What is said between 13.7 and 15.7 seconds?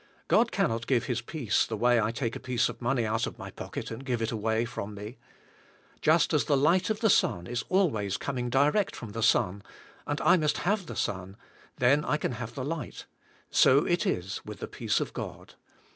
it is with the peace of God.